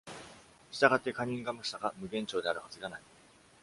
[0.71, 3.01] 従って、カニンガム鎖が無限長であるはずがない。